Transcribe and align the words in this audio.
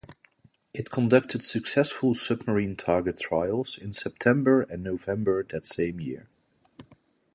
It 0.73 0.89
conducted 0.89 1.43
successful 1.43 2.15
submarine 2.15 2.75
target 2.75 3.19
trials 3.19 3.77
in 3.77 3.93
September 3.93 4.63
and 4.63 4.81
November 4.81 5.43
that 5.43 5.67
same 5.67 5.99
year. 5.99 6.27